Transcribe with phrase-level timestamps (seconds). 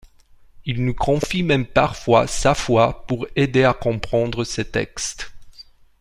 [0.65, 5.31] Il nous confie même parfois sa foi pour aider à comprendre ses textes.